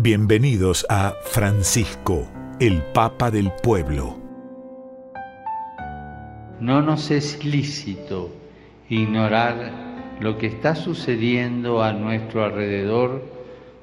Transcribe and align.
Bienvenidos 0.00 0.86
a 0.88 1.12
Francisco, 1.24 2.28
el 2.60 2.84
Papa 2.94 3.32
del 3.32 3.50
Pueblo. 3.64 4.16
No 6.60 6.80
nos 6.82 7.10
es 7.10 7.44
lícito 7.44 8.30
ignorar 8.88 9.56
lo 10.20 10.38
que 10.38 10.46
está 10.46 10.76
sucediendo 10.76 11.82
a 11.82 11.92
nuestro 11.94 12.44
alrededor 12.44 13.24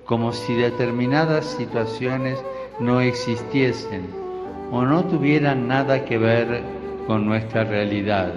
como 0.05 0.31
si 0.31 0.53
determinadas 0.53 1.47
situaciones 1.47 2.39
no 2.79 3.01
existiesen 3.01 4.05
o 4.71 4.83
no 4.83 5.03
tuvieran 5.03 5.67
nada 5.67 6.05
que 6.05 6.17
ver 6.17 6.63
con 7.07 7.25
nuestra 7.25 7.65
realidad. 7.65 8.33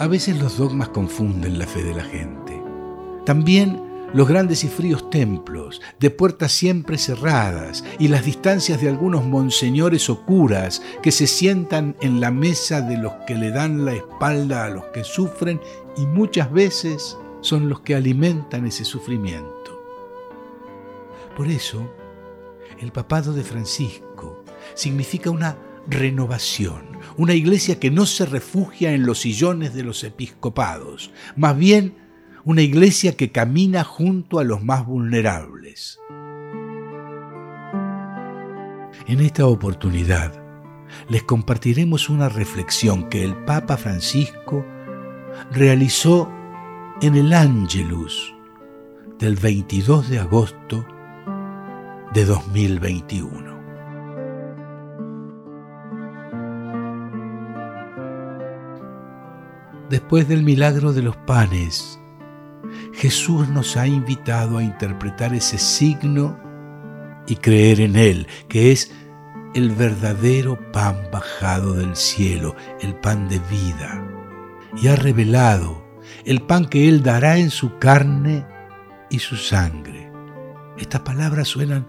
A 0.00 0.08
veces 0.08 0.36
los 0.42 0.58
dogmas 0.58 0.88
confunden 0.88 1.60
la 1.60 1.66
fe 1.68 1.84
de 1.84 1.94
la 1.94 2.02
gente. 2.02 2.60
También 3.24 3.87
los 4.14 4.28
grandes 4.28 4.64
y 4.64 4.68
fríos 4.68 5.10
templos, 5.10 5.80
de 6.00 6.10
puertas 6.10 6.52
siempre 6.52 6.98
cerradas, 6.98 7.84
y 7.98 8.08
las 8.08 8.24
distancias 8.24 8.80
de 8.80 8.88
algunos 8.88 9.24
monseñores 9.24 10.08
o 10.08 10.24
curas 10.24 10.82
que 11.02 11.12
se 11.12 11.26
sientan 11.26 11.96
en 12.00 12.20
la 12.20 12.30
mesa 12.30 12.80
de 12.80 12.96
los 12.96 13.12
que 13.26 13.34
le 13.34 13.50
dan 13.50 13.84
la 13.84 13.94
espalda 13.94 14.64
a 14.64 14.70
los 14.70 14.84
que 14.86 15.04
sufren 15.04 15.60
y 15.96 16.06
muchas 16.06 16.50
veces 16.52 17.16
son 17.40 17.68
los 17.68 17.80
que 17.80 17.94
alimentan 17.94 18.66
ese 18.66 18.84
sufrimiento. 18.84 19.80
Por 21.36 21.48
eso, 21.48 21.88
el 22.80 22.92
papado 22.92 23.32
de 23.32 23.44
Francisco 23.44 24.44
significa 24.74 25.30
una 25.30 25.56
renovación, 25.88 26.98
una 27.16 27.34
iglesia 27.34 27.78
que 27.80 27.90
no 27.90 28.06
se 28.06 28.26
refugia 28.26 28.92
en 28.92 29.06
los 29.06 29.20
sillones 29.20 29.74
de 29.74 29.84
los 29.84 30.04
episcopados, 30.04 31.10
más 31.36 31.56
bien 31.56 32.07
una 32.44 32.62
iglesia 32.62 33.16
que 33.16 33.30
camina 33.30 33.84
junto 33.84 34.38
a 34.38 34.44
los 34.44 34.62
más 34.62 34.86
vulnerables. 34.86 35.98
En 39.06 39.20
esta 39.20 39.46
oportunidad 39.46 40.32
les 41.08 41.22
compartiremos 41.22 42.08
una 42.08 42.28
reflexión 42.28 43.08
que 43.08 43.24
el 43.24 43.34
Papa 43.44 43.76
Francisco 43.76 44.64
realizó 45.52 46.30
en 47.00 47.14
el 47.14 47.32
Angelus 47.32 48.34
del 49.18 49.36
22 49.36 50.10
de 50.10 50.18
agosto 50.18 50.84
de 52.12 52.24
2021. 52.24 53.58
Después 59.90 60.28
del 60.28 60.42
milagro 60.42 60.92
de 60.92 61.02
los 61.02 61.16
panes 61.16 61.98
Jesús 62.98 63.48
nos 63.48 63.76
ha 63.76 63.86
invitado 63.86 64.58
a 64.58 64.64
interpretar 64.64 65.32
ese 65.32 65.56
signo 65.56 66.36
y 67.28 67.36
creer 67.36 67.80
en 67.80 67.94
Él, 67.94 68.26
que 68.48 68.72
es 68.72 68.90
el 69.54 69.70
verdadero 69.70 70.58
pan 70.72 70.96
bajado 71.12 71.74
del 71.74 71.94
cielo, 71.94 72.56
el 72.80 72.96
pan 72.96 73.28
de 73.28 73.38
vida. 73.38 74.04
Y 74.82 74.88
ha 74.88 74.96
revelado 74.96 75.86
el 76.24 76.40
pan 76.40 76.66
que 76.66 76.88
Él 76.88 77.04
dará 77.04 77.38
en 77.38 77.50
su 77.50 77.78
carne 77.78 78.44
y 79.10 79.20
su 79.20 79.36
sangre. 79.36 80.10
Estas 80.76 81.02
palabras 81.02 81.46
suenan 81.46 81.86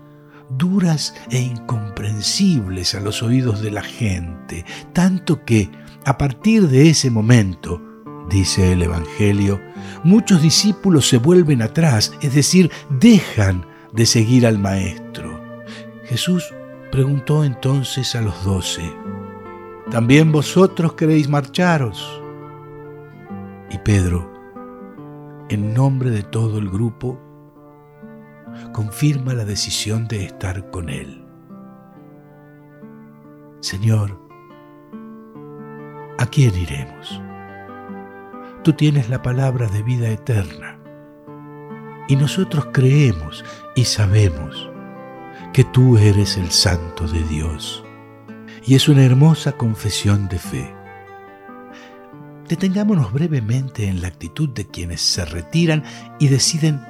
duras 0.52 1.16
e 1.32 1.40
incomprensibles 1.40 2.94
a 2.94 3.00
los 3.00 3.24
oídos 3.24 3.62
de 3.62 3.72
la 3.72 3.82
gente, 3.82 4.64
tanto 4.94 5.44
que 5.44 5.72
a 6.06 6.20
partir 6.20 6.68
de 6.68 6.88
ese 6.92 7.10
momento 7.10 7.82
dice 8.30 8.74
el 8.74 8.84
Evangelio, 8.84 9.60
muchos 10.04 10.42
discípulos 10.42 11.08
se 11.08 11.18
vuelven 11.18 11.62
atrás, 11.62 12.14
es 12.22 12.34
decir, 12.34 12.72
dejan 12.90 13.66
de 13.92 14.06
seguir 14.06 14.46
al 14.46 14.60
Maestro. 14.60 15.40
Jesús 16.06 16.54
preguntó 16.92 17.44
entonces 17.44 18.16
a 18.16 18.22
los 18.22 18.44
doce, 18.44 18.94
¿también 19.92 20.32
vosotros 20.32 20.94
queréis 20.94 21.28
marcharos? 21.28 22.22
Y 23.70 23.78
Pedro, 23.80 24.32
en 25.50 25.74
nombre 25.74 26.10
de 26.10 26.24
todo 26.24 26.60
el 26.60 26.70
grupo, 26.70 27.20
confirma 28.74 29.34
la 29.34 29.46
decisión 29.46 30.08
de 30.08 30.26
estar 30.26 30.70
con 30.72 30.90
él. 30.90 31.26
Señor, 33.62 34.20
¿a 36.18 36.26
quién 36.26 36.56
iremos? 36.56 37.22
Tú 38.64 38.74
tienes 38.74 39.10
la 39.10 39.22
palabra 39.22 39.68
de 39.68 39.84
vida 39.84 40.10
eterna. 40.10 40.78
Y 42.08 42.16
nosotros 42.16 42.68
creemos 42.74 43.46
y 43.76 43.86
sabemos 43.86 44.70
que 45.54 45.64
tú 45.64 45.98
eres 45.98 46.38
el 46.38 46.52
Santo 46.52 47.08
de 47.08 47.24
Dios. 47.24 47.84
Y 48.66 48.76
es 48.76 48.90
una 48.90 49.06
hermosa 49.06 49.54
confesión 49.54 50.28
de 50.28 50.40
fe. 50.40 50.76
Detengámonos 52.50 53.14
brevemente 53.14 53.88
en 53.88 54.02
la 54.02 54.08
actitud 54.08 54.50
de 54.50 54.68
quienes 54.68 55.02
se 55.02 55.24
retiran 55.24 55.84
y 56.20 56.28
deciden 56.28 56.82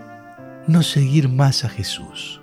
no 0.67 0.81
seguir 0.83 1.29
más 1.29 1.65
a 1.65 1.69
Jesús. 1.69 2.41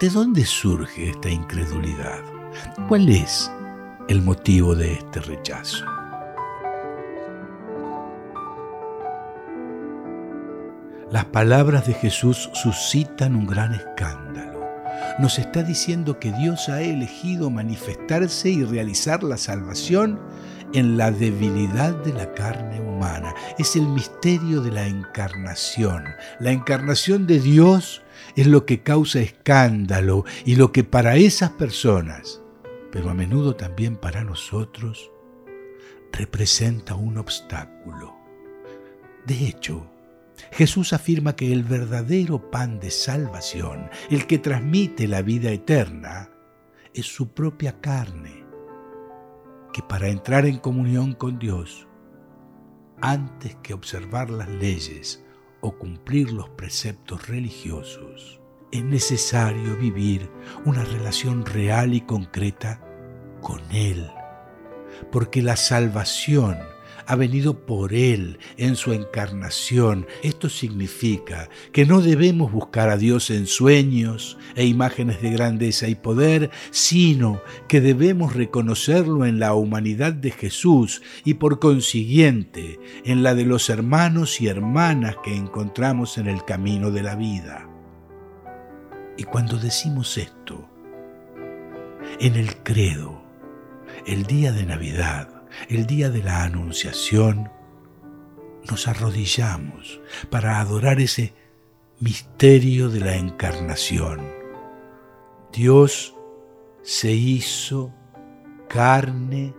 ¿De 0.00 0.10
dónde 0.10 0.44
surge 0.44 1.10
esta 1.10 1.30
incredulidad? 1.30 2.22
¿Cuál 2.88 3.08
es 3.08 3.50
el 4.08 4.22
motivo 4.22 4.74
de 4.74 4.94
este 4.94 5.20
rechazo? 5.20 5.86
Las 11.10 11.24
palabras 11.24 11.86
de 11.86 11.94
Jesús 11.94 12.50
suscitan 12.52 13.34
un 13.34 13.46
gran 13.46 13.72
escándalo. 13.72 14.68
Nos 15.18 15.38
está 15.38 15.62
diciendo 15.62 16.18
que 16.18 16.32
Dios 16.32 16.68
ha 16.68 16.82
elegido 16.82 17.48
manifestarse 17.48 18.50
y 18.50 18.62
realizar 18.62 19.22
la 19.22 19.38
salvación 19.38 20.20
en 20.74 20.98
la 20.98 21.10
debilidad 21.10 21.94
de 22.04 22.12
la 22.12 22.34
carne 22.34 22.82
humana. 22.82 23.34
Es 23.58 23.74
el 23.74 23.88
misterio 23.88 24.60
de 24.60 24.70
la 24.70 24.86
encarnación. 24.86 26.04
La 26.40 26.52
encarnación 26.52 27.26
de 27.26 27.40
Dios 27.40 28.02
es 28.36 28.46
lo 28.46 28.66
que 28.66 28.82
causa 28.82 29.20
escándalo 29.20 30.26
y 30.44 30.56
lo 30.56 30.72
que 30.72 30.84
para 30.84 31.16
esas 31.16 31.50
personas, 31.52 32.42
pero 32.92 33.08
a 33.08 33.14
menudo 33.14 33.56
también 33.56 33.96
para 33.96 34.24
nosotros, 34.24 35.10
representa 36.12 36.96
un 36.96 37.16
obstáculo. 37.16 38.14
De 39.24 39.46
hecho, 39.46 39.90
Jesús 40.52 40.92
afirma 40.92 41.36
que 41.36 41.52
el 41.52 41.62
verdadero 41.62 42.50
pan 42.50 42.80
de 42.80 42.90
salvación, 42.90 43.90
el 44.10 44.26
que 44.26 44.38
transmite 44.38 45.08
la 45.08 45.22
vida 45.22 45.50
eterna, 45.50 46.30
es 46.94 47.06
su 47.06 47.32
propia 47.32 47.80
carne, 47.80 48.44
que 49.72 49.82
para 49.82 50.08
entrar 50.08 50.46
en 50.46 50.58
comunión 50.58 51.14
con 51.14 51.38
Dios, 51.38 51.86
antes 53.00 53.56
que 53.62 53.74
observar 53.74 54.30
las 54.30 54.48
leyes 54.48 55.24
o 55.60 55.76
cumplir 55.78 56.32
los 56.32 56.48
preceptos 56.50 57.28
religiosos, 57.28 58.40
es 58.72 58.84
necesario 58.84 59.76
vivir 59.76 60.30
una 60.64 60.84
relación 60.84 61.46
real 61.46 61.94
y 61.94 62.00
concreta 62.02 62.80
con 63.40 63.60
Él, 63.70 64.10
porque 65.10 65.42
la 65.42 65.56
salvación 65.56 66.58
ha 67.08 67.16
venido 67.16 67.64
por 67.64 67.94
Él 67.94 68.38
en 68.58 68.76
su 68.76 68.92
encarnación. 68.92 70.06
Esto 70.22 70.50
significa 70.50 71.48
que 71.72 71.86
no 71.86 72.02
debemos 72.02 72.52
buscar 72.52 72.90
a 72.90 72.98
Dios 72.98 73.30
en 73.30 73.46
sueños 73.46 74.36
e 74.54 74.66
imágenes 74.66 75.22
de 75.22 75.30
grandeza 75.30 75.88
y 75.88 75.94
poder, 75.94 76.50
sino 76.70 77.40
que 77.66 77.80
debemos 77.80 78.34
reconocerlo 78.34 79.24
en 79.24 79.40
la 79.40 79.54
humanidad 79.54 80.12
de 80.12 80.32
Jesús 80.32 81.00
y 81.24 81.34
por 81.34 81.60
consiguiente 81.60 82.78
en 83.06 83.22
la 83.22 83.34
de 83.34 83.46
los 83.46 83.70
hermanos 83.70 84.42
y 84.42 84.48
hermanas 84.48 85.16
que 85.24 85.34
encontramos 85.34 86.18
en 86.18 86.26
el 86.26 86.44
camino 86.44 86.90
de 86.90 87.02
la 87.02 87.16
vida. 87.16 87.70
Y 89.16 89.24
cuando 89.24 89.56
decimos 89.56 90.18
esto, 90.18 90.68
en 92.20 92.34
el 92.34 92.54
credo, 92.56 93.22
el 94.06 94.24
día 94.24 94.52
de 94.52 94.66
Navidad, 94.66 95.37
el 95.68 95.86
día 95.86 96.10
de 96.10 96.22
la 96.22 96.44
Anunciación, 96.44 97.50
nos 98.68 98.86
arrodillamos 98.86 100.00
para 100.30 100.60
adorar 100.60 101.00
ese 101.00 101.34
misterio 102.00 102.88
de 102.88 103.00
la 103.00 103.16
encarnación. 103.16 104.20
Dios 105.52 106.14
se 106.82 107.12
hizo 107.12 107.92
carne 108.68 109.54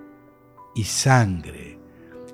y 0.75 0.84
sangre, 0.84 1.80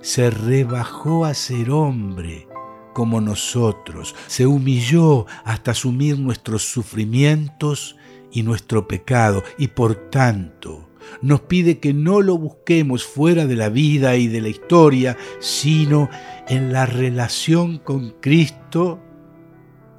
se 0.02 0.30
rebajó 0.30 1.26
a 1.26 1.34
ser 1.34 1.72
hombre 1.72 2.48
como 2.94 3.20
nosotros, 3.20 4.16
se 4.28 4.46
humilló 4.46 5.26
hasta 5.44 5.72
asumir 5.72 6.20
nuestros 6.20 6.64
sufrimientos 6.64 7.98
y 8.32 8.44
nuestro 8.44 8.88
pecado 8.88 9.44
y 9.58 9.70
por 9.70 9.96
tanto 10.10 10.90
nos 11.22 11.42
pide 11.42 11.80
que 11.80 11.94
no 11.94 12.22
lo 12.22 12.38
busquemos 12.38 13.06
fuera 13.06 13.46
de 13.46 13.56
la 13.56 13.70
vida 13.70 14.16
y 14.16 14.28
de 14.28 14.42
la 14.42 14.50
historia, 14.50 15.18
sino 15.40 16.10
en 16.48 16.72
la 16.72 16.86
relación 16.86 17.80
con 17.80 18.12
Cristo 18.22 19.02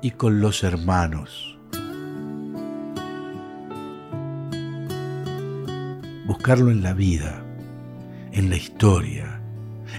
y 0.02 0.12
con 0.12 0.40
los 0.40 0.62
hermanos. 0.62 1.58
Buscarlo 6.26 6.70
en 6.70 6.82
la 6.82 6.92
vida, 6.92 7.44
en 8.32 8.50
la 8.50 8.56
historia, 8.56 9.40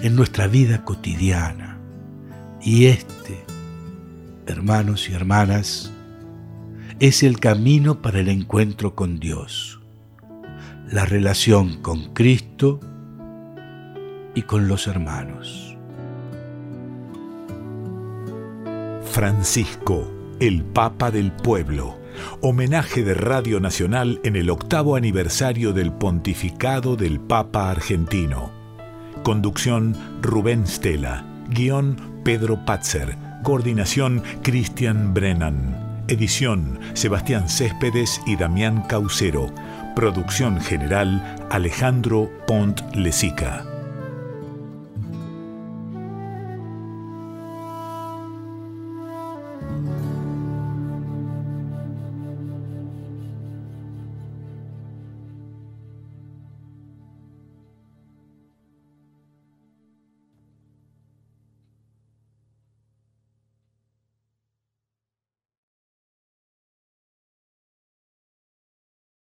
en 0.01 0.15
nuestra 0.15 0.48
vida 0.48 0.83
cotidiana. 0.83 1.80
Y 2.62 2.86
este, 2.86 3.44
hermanos 4.45 5.09
y 5.09 5.13
hermanas, 5.13 5.92
es 7.00 7.21
el 7.21 7.39
camino 7.39 8.01
para 8.01 8.19
el 8.19 8.30
encuentro 8.30 8.95
con 8.95 9.19
Dios, 9.19 9.76
la 10.92 11.04
relación 11.04 11.81
con 11.81 12.13
Cristo 12.13 12.80
y 14.36 14.44
con 14.44 14.68
los 14.68 14.88
hermanos. 14.88 15.75
Francisco, 19.12 20.10
el 20.39 20.63
Papa 20.63 21.12
del 21.12 21.31
Pueblo. 21.31 21.98
Homenaje 22.42 23.04
de 23.04 23.13
Radio 23.13 23.60
Nacional 23.60 24.22
en 24.24 24.36
el 24.36 24.50
octavo 24.50 24.95
aniversario 24.95 25.74
del 25.74 25.92
pontificado 25.92 26.95
del 26.95 27.19
Papa 27.19 27.69
argentino. 27.69 28.51
Conducción 29.24 29.95
Rubén 30.22 30.66
Stella. 30.66 31.25
Guión 31.50 32.22
Pedro 32.24 32.63
Patzer. 32.66 33.18
Coordinación 33.44 34.24
Cristian 34.42 35.13
Brennan. 35.13 36.06
Edición 36.07 36.80
Sebastián 36.94 37.50
Céspedes 37.50 38.22
y 38.25 38.38
Damián 38.38 38.83
Caucero. 38.83 39.54
Producción 39.97 40.61
general 40.61 41.23
Alejandro 41.49 42.29
Pont 42.45 42.81
Lesica. 42.94 43.76